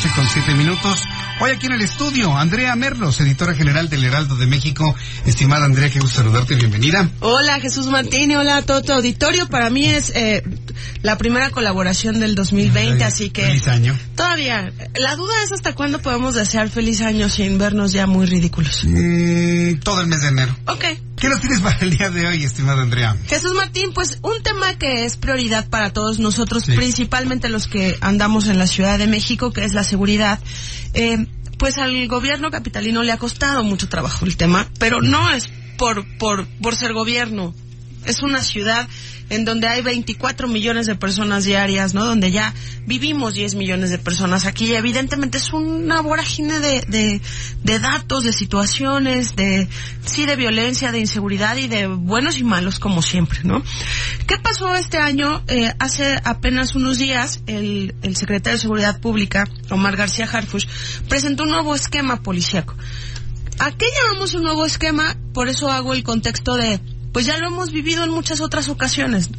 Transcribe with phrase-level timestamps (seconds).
[0.00, 1.02] Noche con siete minutos.
[1.40, 4.94] Hoy aquí en el estudio, Andrea Merlos, editora general del Heraldo de México.
[5.26, 7.06] Estimada Andrea, qué gusto saludarte, bienvenida.
[7.20, 9.46] Hola Jesús Martín, hola a todo tu auditorio.
[9.48, 10.42] Para mí es eh,
[11.02, 13.42] la primera colaboración del 2020, así que...
[13.44, 13.98] Feliz año.
[14.16, 18.84] Todavía, la duda es hasta cuándo podemos desear feliz año sin vernos ya muy ridículos.
[18.86, 20.56] Mm, todo el mes de enero.
[20.66, 20.84] Ok.
[21.20, 23.14] ¿Qué nos tienes para el día de hoy, estimada Andrea?
[23.26, 28.48] Jesús Martín, pues un tema que es prioridad para todos nosotros, principalmente los que andamos
[28.48, 30.40] en la Ciudad de México, que es la seguridad.
[30.94, 31.26] Eh,
[31.58, 35.46] pues al gobierno capitalino le ha costado mucho trabajo el tema, pero no es
[35.76, 37.54] por, por, por ser gobierno.
[38.06, 38.88] Es una ciudad
[39.30, 42.04] en donde hay 24 millones de personas diarias, ¿no?
[42.04, 42.52] Donde ya
[42.84, 44.74] vivimos 10 millones de personas aquí.
[44.74, 47.20] Evidentemente es una vorágine de, de,
[47.62, 49.68] de datos, de situaciones, de,
[50.04, 53.62] sí, de violencia, de inseguridad y de buenos y malos como siempre, ¿no?
[54.26, 55.42] ¿Qué pasó este año?
[55.46, 60.66] Eh, hace apenas unos días el, el secretario de Seguridad Pública, Omar García Harfush,
[61.08, 62.74] presentó un nuevo esquema policíaco.
[63.60, 65.16] ¿A qué llamamos un nuevo esquema?
[65.34, 66.80] Por eso hago el contexto de
[67.12, 69.30] pues ya lo hemos vivido en muchas otras ocasiones.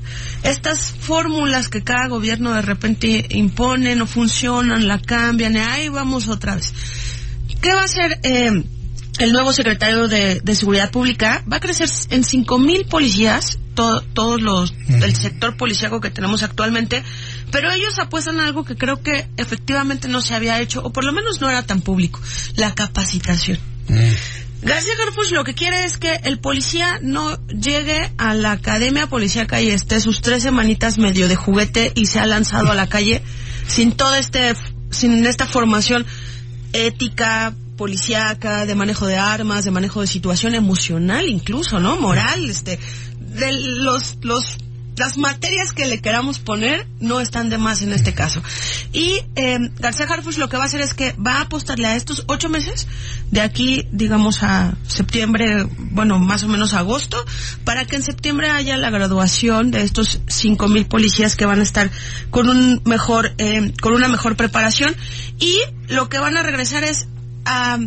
[0.44, 6.28] Estas fórmulas que cada gobierno de repente impone no funcionan, la cambian, y ahí vamos
[6.28, 6.74] otra vez.
[7.62, 8.64] ¿Qué va a hacer eh,
[9.20, 11.44] el nuevo secretario de, de, Seguridad Pública?
[11.52, 16.44] Va a crecer en cinco mil policías, to, todos los del sector policíaco que tenemos
[16.44, 17.04] actualmente,
[17.52, 21.06] pero ellos apuestan a algo que creo que efectivamente no se había hecho, o por
[21.06, 22.20] lo menos no era tan público,
[22.56, 23.60] la capacitación.
[24.62, 29.60] García Garfush lo que quiere es que el policía no llegue a la academia policíaca
[29.60, 33.24] y esté sus tres semanitas medio de juguete y se ha lanzado a la calle
[33.68, 34.54] sin toda este,
[34.92, 36.06] sin esta formación
[36.74, 41.98] ética, policíaca, de manejo de armas, de manejo de situación emocional incluso, ¿no?
[41.98, 42.80] Moral, este,
[43.20, 44.58] de los, los
[44.98, 48.42] las materias que le queramos poner no están de más en este caso.
[48.92, 51.96] Y eh, García Harfush lo que va a hacer es que va a apostarle a
[51.96, 52.88] estos ocho meses,
[53.32, 57.24] de aquí, digamos, a septiembre, bueno, más o menos agosto,
[57.64, 61.64] para que en septiembre haya la graduación de estos cinco mil policías que van a
[61.64, 61.90] estar
[62.30, 64.96] con un mejor, eh, con una mejor preparación.
[65.40, 65.58] Y
[65.88, 67.08] lo que van a regresar es
[67.46, 67.80] a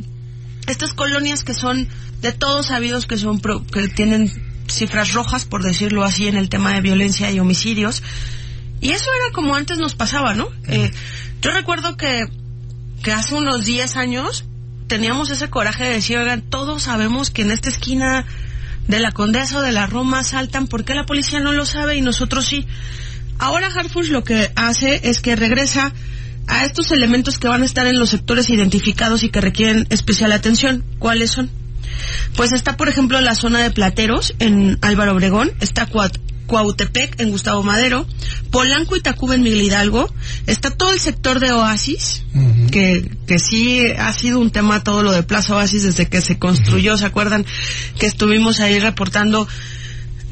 [0.66, 1.88] estas colonias que son
[2.22, 4.32] de todos sabidos que son pro, que tienen
[4.69, 8.02] cifras rojas, por decirlo así, en el tema de violencia y homicidios.
[8.80, 10.48] Y eso era como antes nos pasaba, ¿no?
[10.69, 10.91] Eh,
[11.41, 12.26] yo recuerdo que,
[13.02, 14.44] que hace unos 10 años
[14.86, 18.26] teníamos ese coraje de decir, oigan, todos sabemos que en esta esquina
[18.88, 21.96] de la Condesa o de la Roma saltan, ¿por qué la policía no lo sabe
[21.96, 22.66] y nosotros sí?
[23.38, 25.92] Ahora Harfush lo que hace es que regresa
[26.46, 30.32] a estos elementos que van a estar en los sectores identificados y que requieren especial
[30.32, 30.84] atención.
[30.98, 31.50] ¿Cuáles son?
[32.37, 36.16] Pues está, por ejemplo, la zona de Plateros en Álvaro Obregón, está Cuat
[36.47, 38.06] Cuautepec en Gustavo Madero,
[38.50, 40.12] Polanco y Tacuba en Miguel Hidalgo,
[40.47, 42.71] está todo el sector de Oasis, uh -huh.
[42.71, 46.38] que, que sí ha sido un tema todo lo de Plaza Oasis desde que se
[46.38, 46.99] construyó, uh -huh.
[46.99, 47.47] ¿se acuerdan?
[47.99, 49.49] Que estuvimos ahí reportando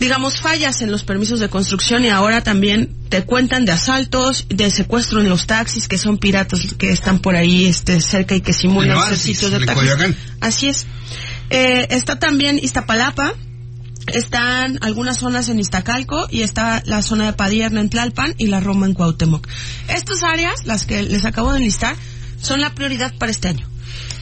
[0.03, 4.69] digamos, fallas en los permisos de construcción y ahora también te cuentan de asaltos, de
[4.71, 8.53] secuestro en los taxis, que son piratas que están por ahí este, cerca y que
[8.53, 10.17] simulan ser sitios de taxis.
[10.41, 10.87] Así es.
[11.55, 13.35] Eh, está también Iztapalapa,
[14.07, 18.61] están algunas zonas en Iztacalco y está la zona de Padierna en Tlalpan y la
[18.61, 19.47] Roma en Cuauhtémoc.
[19.87, 21.95] Estas áreas, las que les acabo de enlistar,
[22.41, 23.69] son la prioridad para este año.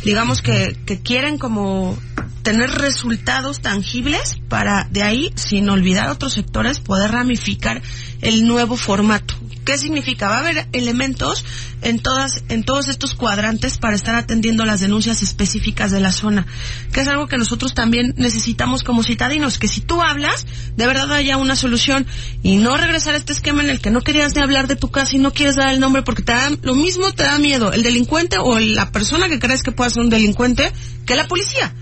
[0.04, 1.96] Digamos que, que quieren como
[2.42, 7.80] tener resultados tangibles para de ahí, sin olvidar otros sectores, poder ramificar
[8.22, 9.36] el nuevo formato.
[9.70, 10.28] ¿Qué significa?
[10.28, 11.44] Va a haber elementos
[11.80, 16.44] en todas, en todos estos cuadrantes para estar atendiendo las denuncias específicas de la zona,
[16.92, 20.44] que es algo que nosotros también necesitamos como citadinos, que si tú hablas,
[20.76, 22.04] de verdad haya una solución
[22.42, 24.90] y no regresar a este esquema en el que no querías ni hablar de tu
[24.90, 27.72] casa y no quieres dar el nombre porque te da, lo mismo te da miedo
[27.72, 30.72] el delincuente o la persona que crees que pueda ser un delincuente
[31.06, 31.72] que la policía.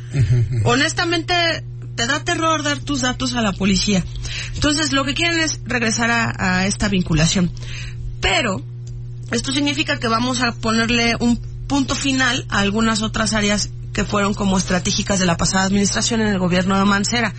[0.65, 1.65] Honestamente,
[1.99, 4.05] te da terror dar tus datos a la policía.
[4.55, 7.51] Entonces, lo que quieren es regresar a, esta vinculación.
[8.21, 8.63] Pero,
[9.33, 14.33] esto significa que vamos a ponerle un punto final a algunas otras áreas que fueron
[14.33, 17.35] como estratégicas de la pasada administración en el gobierno de Mancera.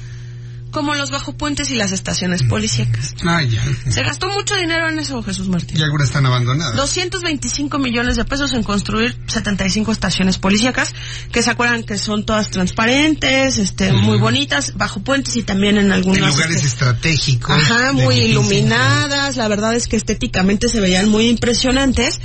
[0.71, 3.15] Como los bajopuentes y las estaciones policíacas.
[3.25, 3.63] Ah, ya.
[3.89, 5.77] Se gastó mucho dinero en eso, Jesús Martín.
[5.77, 6.75] Y algunas están abandonadas.
[6.75, 10.93] 225 millones de pesos en construir 75 estaciones policíacas,
[11.31, 15.91] que se acuerdan que son todas transparentes, este, muy bonitas, bajo puentes y también en
[15.91, 16.17] algunos...
[16.19, 17.55] En lugares este, estratégicos.
[17.55, 22.19] Ajá, muy iluminadas, la verdad es que estéticamente se veían muy impresionantes.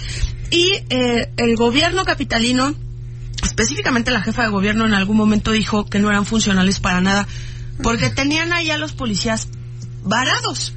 [0.51, 2.75] Y eh, el gobierno capitalino,
[3.43, 7.27] específicamente la jefa de gobierno en algún momento dijo que no eran funcionales para nada,
[7.83, 9.49] porque tenían ahí a los policías
[10.03, 10.75] varados.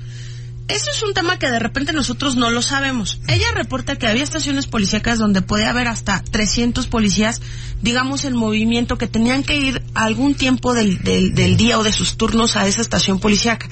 [0.68, 3.22] Eso es un tema que de repente nosotros no lo sabemos.
[3.28, 7.42] Ella reporta que había estaciones policíacas donde podía haber hasta 300 policías,
[7.82, 11.94] digamos, en movimiento, que tenían que ir algún tiempo del, del, del día o de
[11.94, 13.70] sus turnos a esa estación policíaca.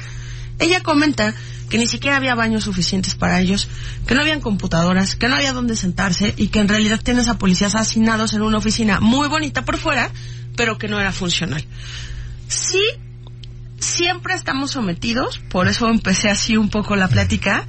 [0.57, 1.35] Ella comenta
[1.69, 3.67] que ni siquiera había baños suficientes para ellos,
[4.07, 7.37] que no habían computadoras, que no había dónde sentarse y que en realidad tienes a
[7.37, 10.11] policías hacinados en una oficina muy bonita por fuera,
[10.55, 11.65] pero que no era funcional.
[12.47, 12.81] Sí,
[13.85, 17.67] siempre estamos sometidos, por eso empecé así un poco la plática,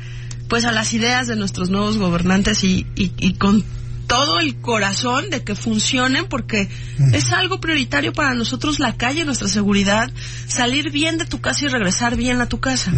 [0.49, 3.65] pues a las ideas de nuestros nuevos gobernantes y, y, y con
[4.07, 6.69] todo el corazón de que funcionen porque
[7.13, 10.11] es algo prioritario para nosotros la calle, nuestra seguridad,
[10.47, 12.93] salir bien de tu casa y regresar bien a tu casa.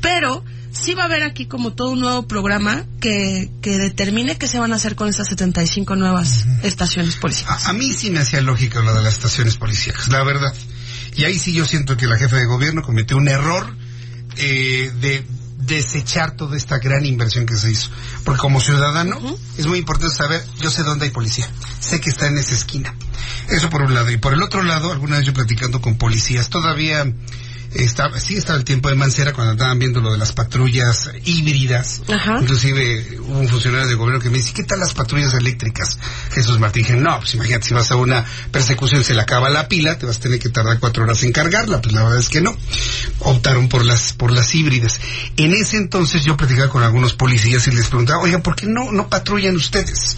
[0.00, 4.46] Pero sí va a haber aquí como todo un nuevo programa que, que determine qué
[4.46, 7.66] se van a hacer con estas 75 nuevas estaciones policiales.
[7.66, 10.54] A, a mí sí me hacía lógica lo de las estaciones policíacas, la verdad.
[11.18, 13.74] Y ahí sí yo siento que la jefa de gobierno cometió un error
[14.36, 15.26] eh, de
[15.58, 17.90] desechar toda esta gran inversión que se hizo.
[18.22, 19.18] Porque como ciudadano
[19.56, 21.50] es muy importante saber, yo sé dónde hay policía,
[21.80, 22.94] sé que está en esa esquina.
[23.48, 24.12] Eso por un lado.
[24.12, 27.04] Y por el otro lado, alguna vez yo platicando con policías, todavía
[27.84, 32.02] estaba, sí estaba el tiempo de Mancera cuando andaban viendo lo de las patrullas híbridas.
[32.08, 32.38] Ajá.
[32.40, 35.98] Inclusive hubo un funcionario de gobierno que me dice, ¿qué tal las patrullas eléctricas?
[36.32, 39.68] Jesús Martín, dije, no, pues imagínate, si vas a una persecución se le acaba la
[39.68, 41.80] pila, te vas a tener que tardar cuatro horas en cargarla.
[41.80, 42.56] Pues la verdad es que no.
[43.20, 45.00] Optaron por las, por las híbridas.
[45.36, 48.92] En ese entonces yo platicaba con algunos policías y les preguntaba, oiga, ¿por qué no,
[48.92, 50.16] no patrullan ustedes?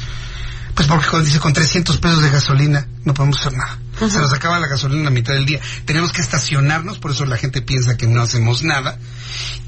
[0.75, 3.79] Pues porque cuando dice con 300 pesos de gasolina no podemos hacer nada.
[4.09, 5.61] Se nos acaba la gasolina en la mitad del día.
[5.85, 8.99] Tenemos que estacionarnos, por eso la gente piensa que no hacemos nada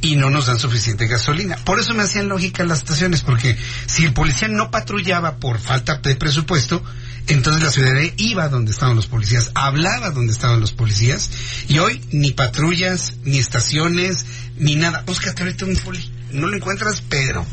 [0.00, 1.56] y no nos dan suficiente gasolina.
[1.64, 3.56] Por eso me hacían lógica las estaciones, porque
[3.86, 6.82] si el policía no patrullaba por falta de presupuesto,
[7.26, 11.30] entonces la ciudadanía iba donde estaban los policías, hablaba donde estaban los policías,
[11.68, 14.24] y hoy ni patrullas, ni estaciones,
[14.56, 15.02] ni nada.
[15.06, 16.10] Búscate ahorita un poli.
[16.32, 17.46] No lo encuentras, pero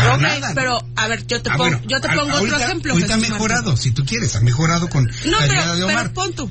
[0.00, 0.52] para Ok, nada.
[0.54, 2.92] pero a ver, yo te Ah, pongo, bueno, yo te a- pongo ahorita- otro ejemplo.
[2.94, 5.04] Ahorita ha mejorado, si tú quieres, ha mejorado con.
[5.04, 5.96] No, la pero, de Omar.
[6.02, 6.50] pero pon tú.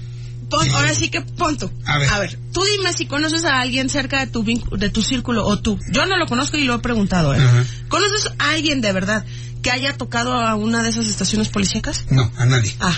[0.50, 0.72] Pon- Sí.
[0.74, 1.72] Ahora sí que pon tú.
[1.86, 2.40] A ver.
[2.52, 5.78] tú dime si conoces a alguien cerca de tu de tu círculo o tú.
[5.92, 7.40] Yo no lo conozco y lo he preguntado, ¿eh?
[7.88, 9.24] ¿Conoces a alguien de verdad
[9.62, 12.06] que haya tocado a una de esas estaciones policíacas?
[12.10, 12.76] No, a nadie.
[12.80, 12.98] Ah.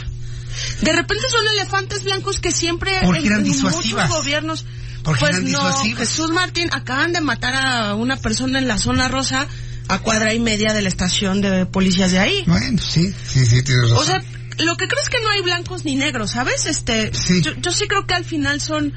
[0.82, 4.08] De repente son elefantes blancos que siempre Porque en, eran en disuasivas.
[4.08, 4.66] muchos gobiernos.
[5.04, 6.00] Porque pues eran no, disuasivas.
[6.08, 9.48] Jesús Martín, acaban de matar a una persona en la zona rosa
[9.94, 12.44] a cuadra y media de la estación de policías de ahí.
[12.48, 13.98] Bueno, sí, sí, sí, tienes razón.
[13.98, 14.24] O sea,
[14.60, 16.66] lo que creo es que no hay blancos ni negros, ¿sabes?
[16.66, 17.42] Este, Sí.
[17.42, 18.94] yo, yo sí creo que al final son,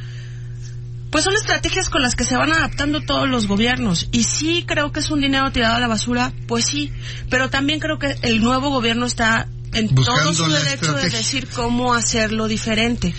[1.10, 4.08] pues son estrategias con las que se van adaptando todos los gobiernos.
[4.12, 6.92] Y sí creo que es un dinero tirado a la basura, pues sí.
[7.30, 11.48] Pero también creo que el nuevo gobierno está en Buscando todo su derecho de decir
[11.48, 13.12] cómo hacerlo diferente.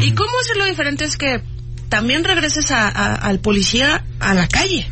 [0.00, 1.42] Y cómo hacerlo diferente es que
[1.90, 4.86] también regreses a- a- al policía a la calle.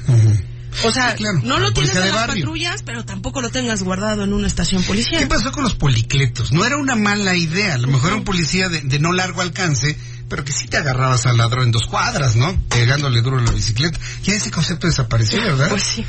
[0.84, 2.44] O sea, Sí, claro, no lo tienes en de las barrio.
[2.44, 5.20] patrullas, pero tampoco lo tengas guardado en una estación policial.
[5.20, 6.52] ¿Qué pasó con los policletos?
[6.52, 7.74] No era una mala idea.
[7.74, 9.96] A lo mejor era un policía de, de no largo alcance,
[10.28, 12.60] pero que sí te agarrabas al ladrón en dos cuadras, ¿no?
[12.68, 13.98] Pegándole duro la bicicleta.
[14.24, 15.68] Ya ese concepto desapareció, ¿verdad?
[15.70, 16.04] Pues sí.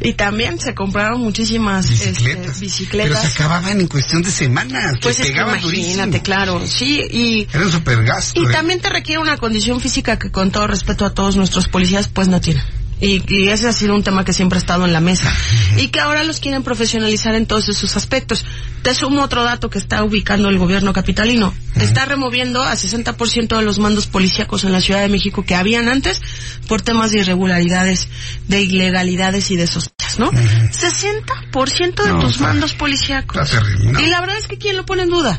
[0.00, 2.46] Y también se compraron muchísimas bicicletas.
[2.48, 3.08] este, bicicletas.
[3.20, 4.96] Pero se acababan en cuestión de semanas.
[5.00, 6.22] pues te pegaban imagínate, durísimo.
[6.22, 6.66] claro.
[6.66, 8.42] Sí, y, Era un super gasto.
[8.42, 8.48] y ¿eh?
[8.52, 12.26] también te requiere una condición física que con todo respeto a todos nuestros policías, pues
[12.28, 12.64] no tienen.
[13.00, 15.30] Y, y ese ha sido un tema que siempre ha estado en la mesa.
[15.76, 18.44] Y que ahora los quieren profesionalizar en todos esos aspectos.
[18.82, 21.52] Te sumo otro dato que está ubicando el gobierno capitalino.
[21.74, 25.88] Está removiendo a 60% de los mandos policíacos en la Ciudad de México que habían
[25.88, 26.22] antes
[26.68, 28.08] por temas de irregularidades,
[28.48, 30.30] de ilegalidades y de sospechas, ¿no?
[30.32, 33.50] 60% de No, tus mandos policíacos.
[33.84, 34.00] no.
[34.00, 35.38] Y la verdad es que ¿quién lo pone en duda?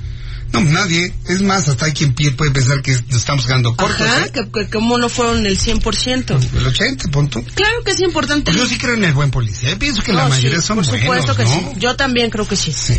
[0.53, 1.13] No, nadie.
[1.27, 4.01] Es más, hasta hay quien puede pensar que nos estamos quedando cortos.
[4.01, 4.31] Ajá, ¿eh?
[4.31, 6.57] que, que como no fueron el 100%.
[6.57, 7.43] El 80, punto.
[7.53, 8.51] Claro que es importante.
[8.51, 9.71] Pues yo sí creo en el buen policía.
[9.71, 11.49] Yo pienso que la mayoría sí, son por buenos, supuesto que ¿no?
[11.49, 11.79] sí.
[11.79, 12.71] Yo también creo que sí.
[12.71, 12.97] Sí.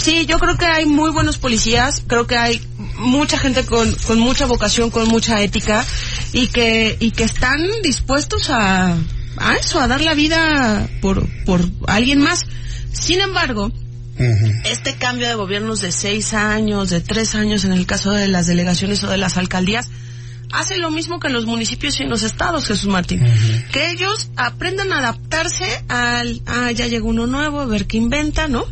[0.00, 2.60] Sí, yo creo que hay muy buenos policías, creo que hay
[2.96, 5.84] mucha gente con, con mucha vocación, con mucha ética
[6.32, 8.96] y que y que están dispuestos a,
[9.36, 12.46] a eso, a dar la vida por por alguien más.
[12.92, 13.72] Sin embargo,
[14.64, 18.46] Este cambio de gobiernos de seis años, de tres años en el caso de las
[18.46, 19.88] delegaciones o de las alcaldías,
[20.52, 23.22] hace lo mismo que en los municipios y en los estados, Jesús Martín.
[23.72, 28.48] Que ellos aprendan a adaptarse al, ah, ya llegó uno nuevo, a ver qué inventa,
[28.48, 28.64] ¿no?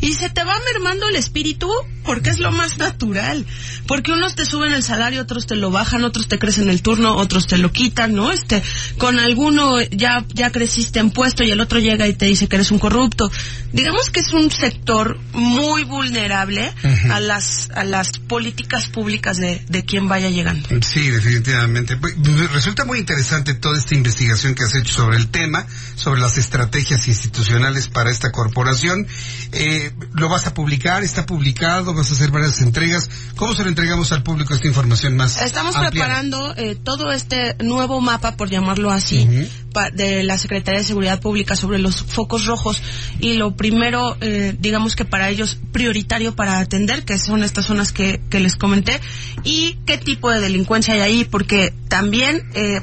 [0.00, 1.70] Y se te va mermando el espíritu
[2.04, 3.44] porque es lo más natural.
[3.86, 7.16] Porque unos te suben el salario, otros te lo bajan, otros te crecen el turno,
[7.16, 8.30] otros te lo quitan, ¿no?
[8.30, 8.62] Este,
[8.98, 12.56] con alguno ya, ya creciste en puesto y el otro llega y te dice que
[12.56, 13.30] eres un corrupto.
[13.72, 16.72] Digamos que es un sector muy vulnerable
[17.10, 20.68] a las, a las políticas públicas de, de quien vaya llegando.
[20.80, 21.96] Sí, definitivamente.
[21.96, 22.14] Pues,
[22.52, 27.06] resulta muy interesante toda esta investigación que has hecho sobre el tema, sobre las estrategias
[27.08, 29.06] institucionales para esta corporación.
[29.52, 31.02] Eh, ¿Lo vas a publicar?
[31.02, 31.94] ¿Está publicado?
[31.94, 33.08] ¿Vas a hacer varias entregas?
[33.36, 35.40] ¿Cómo se lo entregamos al público esta información más?
[35.40, 39.48] Estamos preparando eh, todo este nuevo mapa, por llamarlo así,
[39.92, 42.82] de la Secretaría de Seguridad Pública sobre los focos rojos
[43.20, 47.92] y lo primero, eh, digamos que para ellos prioritario para atender, que son estas zonas
[47.92, 49.00] que, que les comenté,
[49.44, 52.80] y qué tipo de delincuencia hay ahí, porque también eh,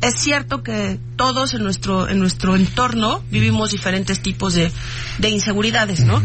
[0.00, 4.72] es cierto que todos en nuestro en nuestro entorno vivimos diferentes tipos de,
[5.18, 6.22] de inseguridades, ¿no?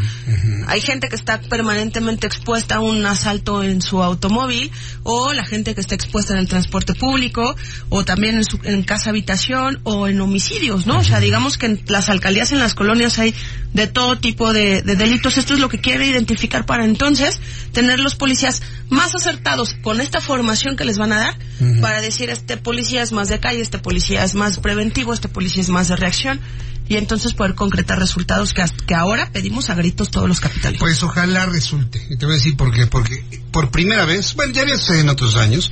[0.68, 4.72] Hay gente que está permanentemente expuesta a un asalto en su automóvil
[5.04, 7.58] o la gente que está expuesta en el transporte público
[7.90, 11.00] o también en, su, en casa habitación o en homicidios, ¿no?
[11.00, 13.36] O sea, digamos que en las alcaldías, en las colonias hay
[13.74, 15.38] de todo tipo de, de delitos.
[15.38, 17.42] Esto es lo que quiere identificar para entonces
[17.74, 21.38] tener los policías más acertados con esta formación que les van a dar
[21.82, 25.62] para decir este policía es más de calle, este policía es más preventivo este policía
[25.62, 26.40] es más de reacción
[26.88, 30.80] y entonces poder concretar resultados que, que ahora pedimos a gritos todos los capitales.
[30.80, 32.06] Pues ojalá resulte.
[32.10, 32.86] Y te voy a decir por qué.
[32.88, 35.72] Porque por primera vez, bueno, ya había sucedido en otros años,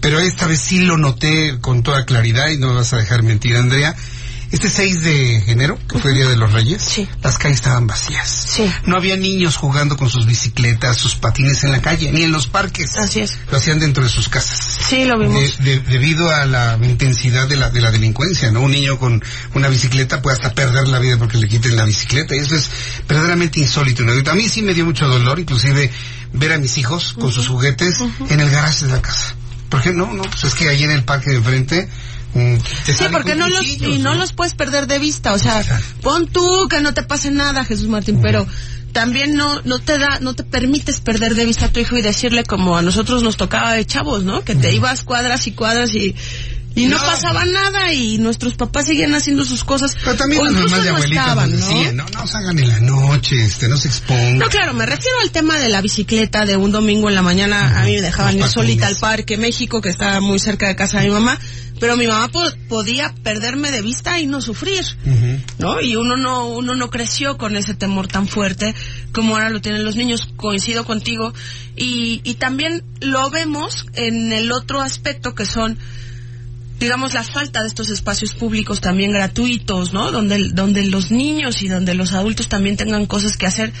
[0.00, 3.22] pero esta vez sí lo noté con toda claridad y no me vas a dejar
[3.22, 3.94] mentir, Andrea
[4.54, 8.60] este 6 de enero, que fue el Día de los Reyes, las calles estaban vacías.
[8.86, 12.46] No había niños jugando con sus bicicletas, sus patines en la calle, ni en los
[12.46, 12.96] parques.
[12.96, 13.36] Así es.
[13.50, 14.78] Lo hacían dentro de sus casas.
[14.88, 15.58] Sí, lo vimos.
[15.58, 18.60] debido a la intensidad de la, de la delincuencia, ¿no?
[18.60, 19.20] Un niño con
[19.54, 22.36] una bicicleta puede hasta perder la vida porque le quiten la bicicleta.
[22.36, 22.70] Y eso es
[23.08, 24.04] verdaderamente insólito.
[24.30, 25.90] A mí sí me dio mucho dolor, inclusive
[26.32, 29.34] ver a mis hijos con sus juguetes en el garaje de la casa.
[29.68, 31.88] Porque no, no, pues es que ahí en el parque de enfrente.
[32.34, 35.32] Sí, porque no los, y no, los puedes perder de vista.
[35.32, 35.64] O sea,
[36.02, 38.46] pon tú que no te pase nada, Jesús Martín, pero
[38.92, 42.02] también no, no te da, no te permites perder de vista a tu hijo y
[42.02, 44.44] decirle como a nosotros nos tocaba de chavos, ¿no?
[44.44, 46.14] Que te ibas cuadras y cuadras y,
[46.76, 49.96] y no, pasaba nada y nuestros papás seguían haciendo sus cosas.
[50.02, 52.06] Pero también las mamás de abuelitas decían, ¿no?
[52.08, 54.38] no, salgan en la noche, este, no se expongan.
[54.38, 57.80] No, claro, me refiero al tema de la bicicleta de un domingo en la mañana.
[57.80, 61.00] A mí me dejaban ir solita al parque México, que está muy cerca de casa
[61.00, 61.38] de mi mamá
[61.84, 62.30] pero mi mamá
[62.66, 64.82] podía perderme de vista y no sufrir,
[65.58, 65.82] ¿no?
[65.82, 68.74] Y uno no uno no creció con ese temor tan fuerte
[69.12, 70.26] como ahora lo tienen los niños.
[70.36, 71.34] Coincido contigo
[71.76, 75.76] y, y también lo vemos en el otro aspecto que son
[76.80, 80.10] digamos la falta de estos espacios públicos también gratuitos, ¿no?
[80.10, 83.74] Donde donde los niños y donde los adultos también tengan cosas que hacer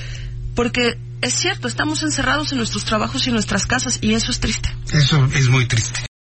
[0.54, 4.40] porque es cierto, estamos encerrados en nuestros trabajos y en nuestras casas y eso es
[4.40, 4.68] triste.
[4.92, 6.04] Eso es muy triste.